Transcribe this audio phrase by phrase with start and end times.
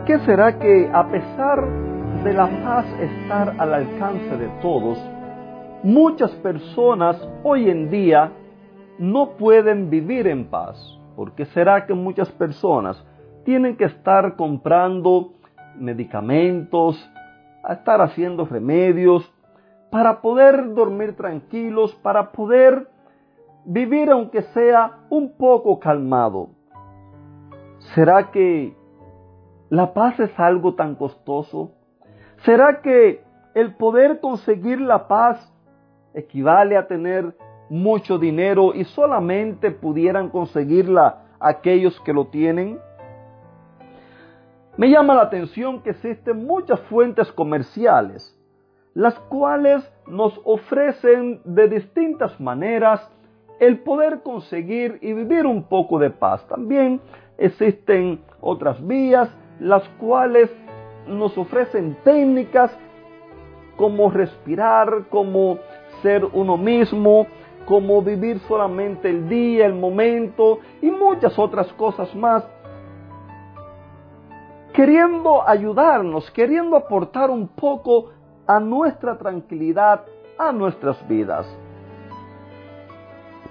[0.00, 1.62] ¿Por qué será que a pesar
[2.24, 4.98] de la paz estar al alcance de todos,
[5.82, 8.32] muchas personas hoy en día
[8.98, 10.98] no pueden vivir en paz?
[11.16, 13.04] ¿Por qué será que muchas personas
[13.44, 15.34] tienen que estar comprando
[15.76, 16.96] medicamentos,
[17.62, 19.30] a estar haciendo remedios
[19.90, 22.88] para poder dormir tranquilos, para poder
[23.66, 26.48] vivir aunque sea un poco calmado?
[27.94, 28.79] ¿Será que
[29.70, 31.70] ¿La paz es algo tan costoso?
[32.38, 33.22] ¿Será que
[33.54, 35.54] el poder conseguir la paz
[36.12, 37.36] equivale a tener
[37.68, 42.80] mucho dinero y solamente pudieran conseguirla aquellos que lo tienen?
[44.76, 48.36] Me llama la atención que existen muchas fuentes comerciales,
[48.92, 53.08] las cuales nos ofrecen de distintas maneras
[53.60, 56.44] el poder conseguir y vivir un poco de paz.
[56.48, 57.00] También
[57.38, 59.30] existen otras vías
[59.60, 60.50] las cuales
[61.06, 62.76] nos ofrecen técnicas
[63.76, 65.58] como respirar, como
[66.02, 67.26] ser uno mismo,
[67.66, 72.44] como vivir solamente el día, el momento y muchas otras cosas más.
[74.72, 78.10] Queriendo ayudarnos, queriendo aportar un poco
[78.46, 80.04] a nuestra tranquilidad,
[80.38, 81.46] a nuestras vidas.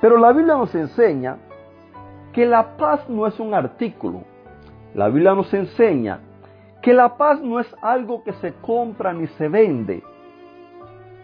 [0.00, 1.38] Pero la Biblia nos enseña
[2.32, 4.22] que la paz no es un artículo,
[4.96, 6.20] la Biblia nos enseña
[6.80, 10.02] que la paz no es algo que se compra ni se vende.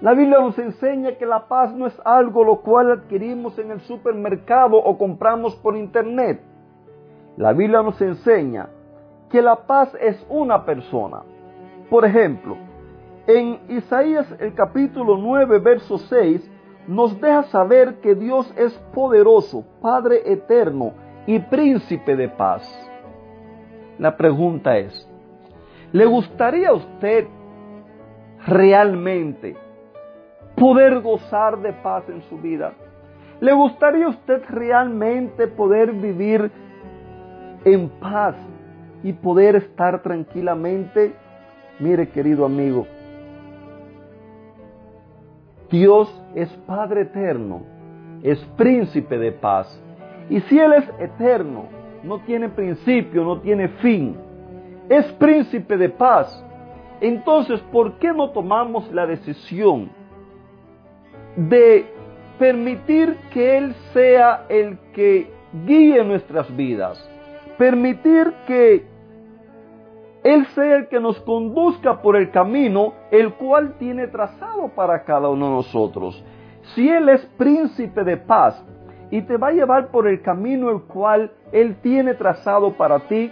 [0.02, 3.80] La Biblia nos enseña que la paz no es algo lo cual adquirimos en el
[3.80, 6.42] supermercado o compramos por internet.
[7.38, 8.68] La Biblia nos enseña
[9.30, 11.22] que la paz es una persona.
[11.88, 12.58] Por ejemplo,
[13.26, 16.46] en Isaías el capítulo 9, verso 6,
[16.88, 20.92] nos deja saber que Dios es poderoso, Padre eterno
[21.26, 22.91] y príncipe de paz.
[23.98, 25.08] La pregunta es,
[25.92, 27.26] ¿le gustaría a usted
[28.46, 29.56] realmente
[30.56, 32.72] poder gozar de paz en su vida?
[33.40, 36.50] ¿Le gustaría a usted realmente poder vivir
[37.64, 38.36] en paz
[39.02, 41.12] y poder estar tranquilamente?
[41.78, 42.86] Mire, querido amigo,
[45.70, 47.62] Dios es Padre eterno,
[48.22, 49.82] es príncipe de paz.
[50.28, 54.16] Y si Él es eterno, no tiene principio, no tiene fin.
[54.88, 56.44] Es príncipe de paz.
[57.00, 59.90] Entonces, ¿por qué no tomamos la decisión
[61.36, 61.86] de
[62.38, 65.30] permitir que Él sea el que
[65.66, 67.08] guíe nuestras vidas?
[67.58, 68.86] Permitir que
[70.24, 75.28] Él sea el que nos conduzca por el camino el cual tiene trazado para cada
[75.28, 76.22] uno de nosotros.
[76.74, 78.64] Si Él es príncipe de paz,
[79.12, 83.30] y te va a llevar por el camino el cual Él tiene trazado para ti,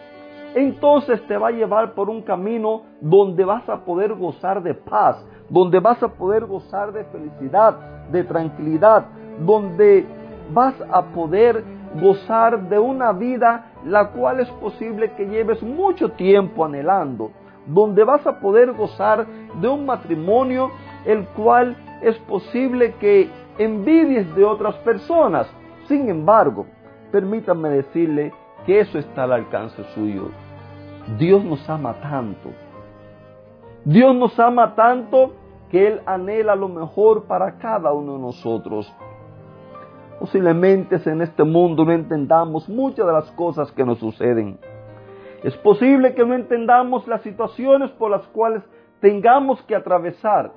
[0.54, 5.24] entonces te va a llevar por un camino donde vas a poder gozar de paz,
[5.48, 7.78] donde vas a poder gozar de felicidad,
[8.12, 9.06] de tranquilidad,
[9.38, 10.04] donde
[10.52, 11.64] vas a poder
[11.98, 17.30] gozar de una vida la cual es posible que lleves mucho tiempo anhelando,
[17.66, 19.26] donde vas a poder gozar
[19.58, 20.70] de un matrimonio
[21.06, 25.50] el cual es posible que envidies de otras personas,
[25.90, 26.66] sin embargo,
[27.10, 28.32] permítanme decirle
[28.64, 30.30] que eso está al alcance suyo.
[31.18, 32.50] Dios nos ama tanto.
[33.84, 35.32] Dios nos ama tanto
[35.68, 38.94] que Él anhela lo mejor para cada uno de nosotros.
[40.20, 44.60] Posiblemente en este mundo no entendamos muchas de las cosas que nos suceden.
[45.42, 48.62] Es posible que no entendamos las situaciones por las cuales
[49.00, 50.52] tengamos que atravesar,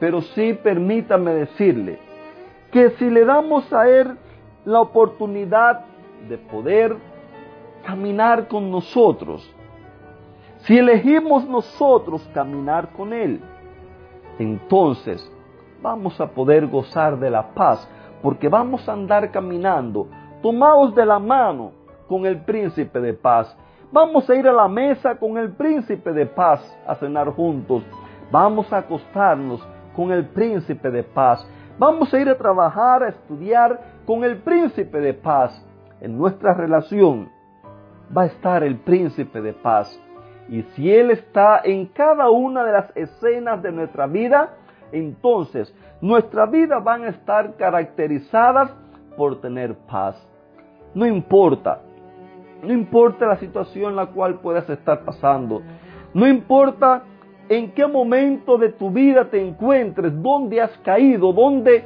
[0.00, 1.98] pero sí permítame decirle
[2.70, 4.16] que si le damos a Él
[4.64, 5.84] la oportunidad
[6.28, 6.96] de poder
[7.84, 9.48] caminar con nosotros.
[10.58, 13.40] Si elegimos nosotros caminar con Él,
[14.38, 15.30] entonces
[15.82, 17.88] vamos a poder gozar de la paz,
[18.22, 20.06] porque vamos a andar caminando,
[20.40, 21.72] tomados de la mano
[22.08, 23.56] con el príncipe de paz.
[23.90, 27.82] Vamos a ir a la mesa con el príncipe de paz a cenar juntos.
[28.30, 31.46] Vamos a acostarnos con el príncipe de paz.
[31.78, 35.66] Vamos a ir a trabajar, a estudiar con el príncipe de paz.
[36.00, 37.30] En nuestra relación
[38.16, 39.98] va a estar el príncipe de paz.
[40.48, 44.50] Y si Él está en cada una de las escenas de nuestra vida,
[44.92, 48.70] entonces nuestra vida van a estar caracterizadas
[49.16, 50.16] por tener paz.
[50.94, 51.80] No importa,
[52.62, 55.62] no importa la situación en la cual puedas estar pasando,
[56.12, 57.04] no importa
[57.48, 61.84] en qué momento de tu vida te encuentres, dónde has caído, dónde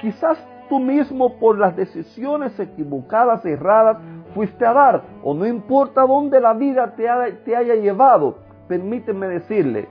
[0.00, 0.38] quizás
[0.68, 3.98] tú mismo por las decisiones equivocadas, erradas,
[4.34, 7.06] fuiste a dar, o no importa dónde la vida te,
[7.44, 8.38] te haya llevado,
[8.68, 9.88] permíteme decirle,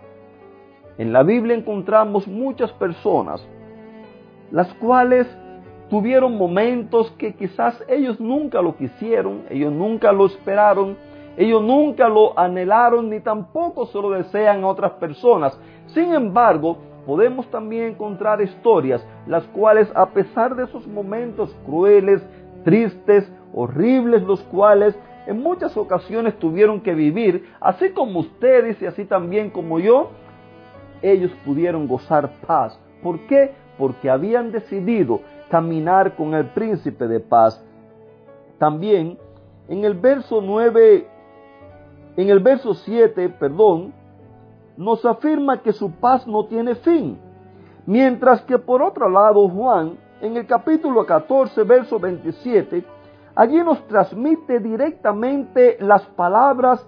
[0.97, 3.45] en la Biblia encontramos muchas personas,
[4.51, 5.27] las cuales
[5.89, 10.97] tuvieron momentos que quizás ellos nunca lo quisieron, ellos nunca lo esperaron,
[11.37, 15.57] ellos nunca lo anhelaron ni tampoco se lo desean a otras personas.
[15.87, 22.21] Sin embargo, podemos también encontrar historias las cuales a pesar de esos momentos crueles,
[22.63, 24.97] tristes, horribles, los cuales
[25.27, 30.09] en muchas ocasiones tuvieron que vivir, así como ustedes y así también como yo,
[31.01, 32.79] ellos pudieron gozar paz.
[33.03, 33.51] ¿Por qué?
[33.77, 37.63] Porque habían decidido caminar con el príncipe de paz.
[38.57, 39.17] También
[39.67, 41.07] en el verso 9
[42.17, 43.93] en el verso 7, perdón,
[44.75, 47.19] nos afirma que su paz no tiene fin.
[47.85, 52.83] Mientras que por otro lado Juan, en el capítulo 14, verso 27,
[53.35, 56.85] allí nos transmite directamente las palabras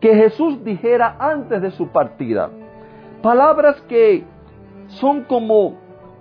[0.00, 2.48] que Jesús dijera antes de su partida.
[3.22, 4.24] Palabras que
[4.86, 5.74] son como,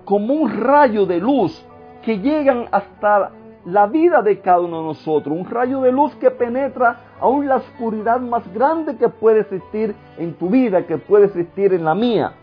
[0.06, 1.66] como un rayo de luz
[2.02, 3.32] que llegan hasta
[3.66, 7.58] la vida de cada uno de nosotros, un rayo de luz que penetra aún la
[7.58, 12.34] oscuridad más grande que puede existir en tu vida, que puede existir en la mía.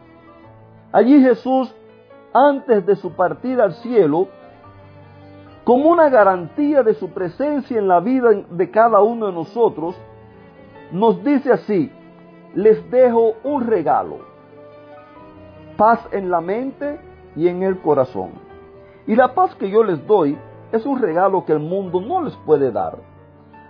[0.92, 1.74] Allí Jesús,
[2.32, 4.28] antes de su partida al cielo,
[5.64, 9.96] como una garantía de su presencia en la vida de cada uno de nosotros,
[10.92, 11.90] nos dice así,
[12.54, 14.18] les dejo un regalo,
[15.76, 17.00] paz en la mente
[17.34, 18.30] y en el corazón.
[19.06, 20.38] Y la paz que yo les doy
[20.72, 22.98] es un regalo que el mundo no les puede dar.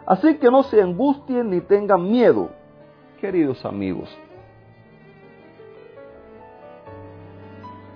[0.06, 2.50] Así que no se angustien ni tengan miedo,
[3.20, 4.16] queridos amigos.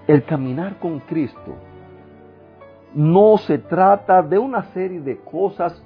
[0.08, 1.54] El caminar con Cristo
[2.92, 5.80] no se trata de una serie de cosas,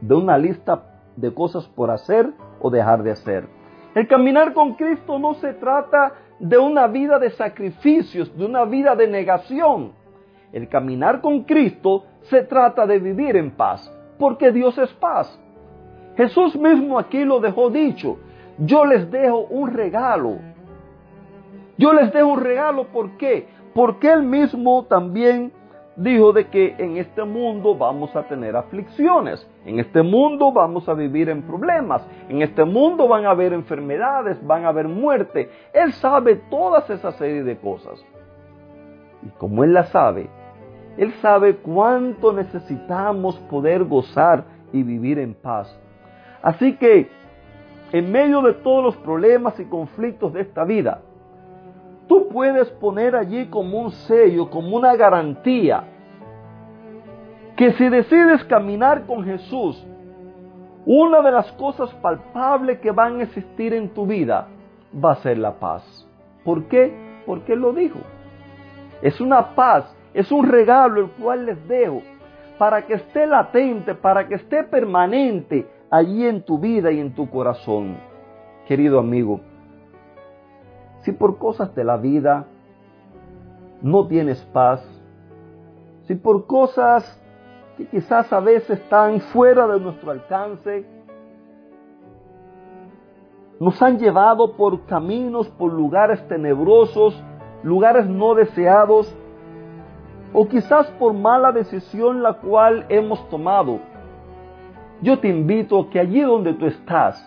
[0.00, 0.84] de una lista
[1.16, 2.30] de cosas por hacer
[2.60, 3.48] o dejar de hacer.
[3.96, 8.94] El caminar con Cristo no se trata de una vida de sacrificios, de una vida
[8.94, 9.92] de negación.
[10.52, 15.36] El caminar con Cristo se trata de vivir en paz, porque Dios es paz.
[16.16, 18.18] Jesús mismo aquí lo dejó dicho,
[18.58, 20.36] yo les dejo un regalo.
[21.78, 23.48] Yo les dejo un regalo, ¿por qué?
[23.74, 25.50] Porque Él mismo también
[25.96, 30.94] dijo de que en este mundo vamos a tener aflicciones, en este mundo vamos a
[30.94, 35.50] vivir en problemas, en este mundo van a haber enfermedades, van a haber muerte.
[35.72, 37.98] Él sabe todas esas serie de cosas.
[39.22, 40.28] Y como Él las sabe,
[41.00, 45.74] él sabe cuánto necesitamos poder gozar y vivir en paz.
[46.42, 47.08] Así que,
[47.90, 51.00] en medio de todos los problemas y conflictos de esta vida,
[52.06, 55.84] tú puedes poner allí como un sello, como una garantía,
[57.56, 59.82] que si decides caminar con Jesús,
[60.84, 64.48] una de las cosas palpables que van a existir en tu vida
[65.02, 66.06] va a ser la paz.
[66.44, 66.94] ¿Por qué?
[67.24, 68.00] Porque Él lo dijo.
[69.00, 72.02] Es una paz es un regalo el cual les dejo
[72.58, 77.30] para que esté latente, para que esté permanente allí en tu vida y en tu
[77.30, 77.96] corazón.
[78.66, 79.40] Querido amigo,
[81.02, 82.46] si por cosas de la vida
[83.82, 84.84] no tienes paz,
[86.06, 87.18] si por cosas
[87.76, 90.84] que quizás a veces están fuera de nuestro alcance,
[93.58, 97.22] nos han llevado por caminos, por lugares tenebrosos,
[97.62, 99.14] lugares no deseados,
[100.32, 103.80] o quizás por mala decisión la cual hemos tomado.
[105.02, 107.26] Yo te invito a que allí donde tú estás,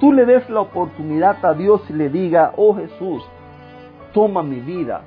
[0.00, 3.22] tú le des la oportunidad a Dios y le diga, oh Jesús,
[4.12, 5.02] toma mi vida,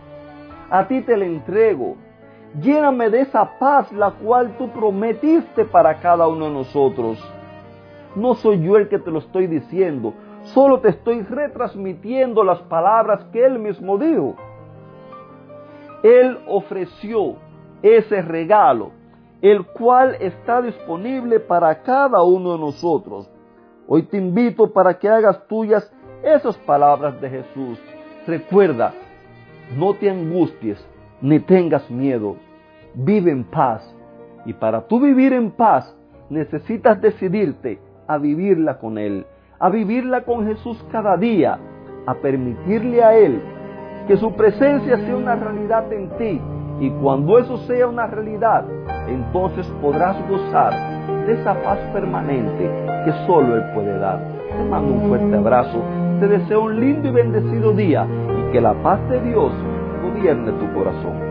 [0.70, 1.96] a ti te la entrego,
[2.60, 7.18] lléname de esa paz la cual tú prometiste para cada uno de nosotros.
[8.16, 13.24] No soy yo el que te lo estoy diciendo, solo te estoy retransmitiendo las palabras
[13.32, 14.36] que Él mismo dijo.
[16.04, 17.36] Él ofreció
[17.84, 18.92] ese regalo,
[19.42, 23.30] el cual está disponible para cada uno de nosotros.
[23.88, 25.92] Hoy te invito para que hagas tuyas
[26.24, 27.80] esas palabras de Jesús.
[28.26, 28.94] Recuerda,
[29.78, 30.84] no te angusties
[31.22, 32.36] ni tengas miedo.
[32.94, 33.96] Vive en paz.
[34.46, 35.96] Y para tú vivir en paz,
[36.30, 39.26] necesitas decidirte a vivirla con Él,
[39.60, 41.60] a vivirla con Jesús cada día,
[42.08, 43.42] a permitirle a Él
[44.08, 46.42] que su presencia sea una realidad en ti.
[46.80, 48.66] Y cuando eso sea una realidad,
[49.08, 50.74] entonces podrás gozar
[51.26, 52.70] de esa paz permanente
[53.06, 54.20] que solo Él puede dar.
[54.58, 55.82] Te mando un fuerte abrazo,
[56.20, 59.52] te deseo un lindo y bendecido día y que la paz de Dios
[60.04, 61.31] gobierne tu corazón.